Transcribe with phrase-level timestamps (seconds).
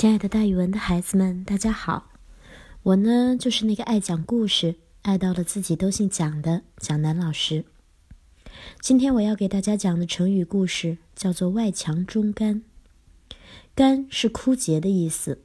[0.00, 2.06] 亲爱的，大语文的孩子们，大家好！
[2.84, 7.66] 我呢，就是那个爱讲故事、爱到了自己都姓蒋的蒋楠老师。
[8.80, 12.62] 今天我要给大家讲的成语故事叫做“外强中干”。
[13.76, 15.42] 干是枯竭的意思。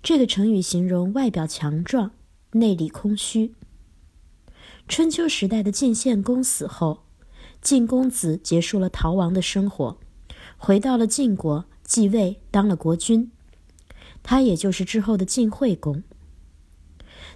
[0.00, 2.12] 这个成语形容外表强壮，
[2.52, 3.56] 内里空虚。
[4.86, 7.00] 春秋时代的晋献公死后，
[7.60, 9.98] 晋公子结束了逃亡的生活，
[10.56, 13.32] 回到了晋国继位，当了国君。
[14.24, 16.02] 他也就是之后的晋惠公。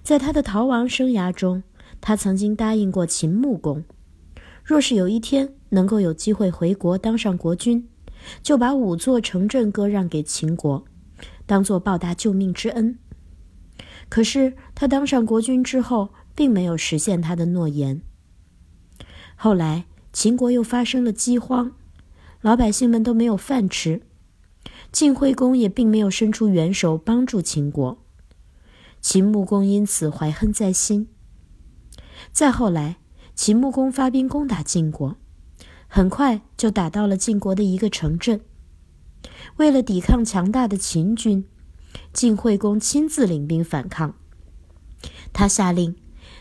[0.03, 1.63] 在他的逃亡生涯中，
[2.01, 3.85] 他曾经答应过秦穆公，
[4.63, 7.87] 若是有一天能够有机会回国当上国君，
[8.41, 10.83] 就把五座城镇割让给秦国，
[11.45, 12.97] 当做报答救命之恩。
[14.09, 18.01] 可是他当上国君之后，并没有实现他的诺言。
[19.35, 21.73] 后来秦国又发生了饥荒，
[22.41, 24.01] 老百姓们都没有饭吃。
[24.91, 28.03] 晋惠公也并没有伸出援手帮助秦国，
[28.99, 31.07] 秦穆公因此怀恨在心。
[32.31, 32.97] 再后来，
[33.35, 35.15] 秦穆公发兵攻打晋国，
[35.87, 38.41] 很快就打到了晋国的一个城镇。
[39.57, 41.45] 为了抵抗强大的秦军，
[42.11, 44.15] 晋惠公亲自领兵反抗。
[45.31, 45.95] 他下令，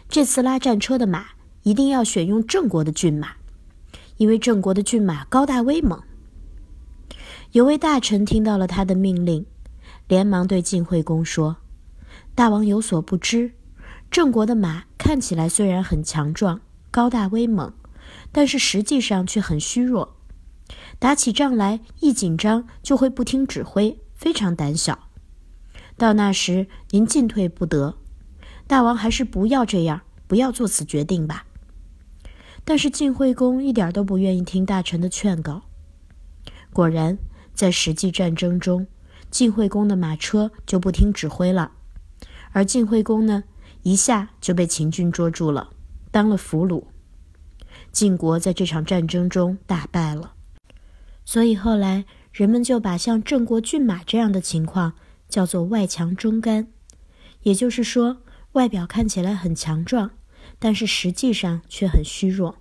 [0.09, 1.27] 这次拉战车的马
[1.65, 3.35] 一定要选用郑国的骏马，
[4.17, 6.03] 因为郑国的骏马高大威猛。
[7.53, 9.47] 有位大臣听到了他的命令，
[10.07, 11.57] 连忙对晋惠公说
[12.37, 13.53] ：“大王有所不知，
[14.11, 17.73] 郑国的马看起来虽然很强壮、高大威猛，
[18.31, 20.17] 但是实际上却很虚弱。
[20.99, 25.09] 打起仗来一紧张就会不听指挥，非常胆小。
[25.97, 27.97] 到那时您进退不得，
[28.67, 31.47] 大王还是不要这样，不要做此决定吧。”
[32.67, 35.63] 但是晋惠公一点都不愿意听大臣的劝告。
[36.75, 37.17] 果然。
[37.59, 38.87] 在实际战争中，
[39.33, 41.73] 晋惠公的马车就不听指挥了，
[42.53, 43.43] 而晋惠公呢，
[43.83, 45.71] 一下就被秦军捉住了，
[46.13, 46.85] 当了俘虏。
[47.91, 50.35] 晋国在这场战争中大败了，
[51.25, 54.93] 所以后来人们就把像郑国骏马这样的情况
[55.29, 56.69] 叫做“外强中干”，
[57.43, 58.19] 也就是说，
[58.53, 60.13] 外表看起来很强壮，
[60.61, 62.59] 但是实际上却很虚弱。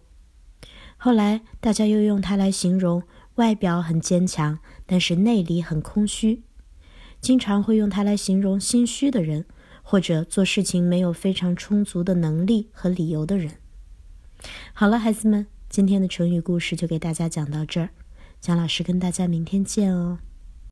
[0.98, 3.04] 后来大家又用它来形容。
[3.38, 6.42] 外表很坚强，但是内里很空虚，
[7.22, 9.46] 经常会用它来形容心虚的人，
[9.84, 13.52] 或者做事情没有非常充足的能力和理由的人。
[14.74, 17.90] 好了，孩子们，今天的成语故事就给大家讲到这儿，
[18.40, 20.20] 蒋老师跟大家明天见哦。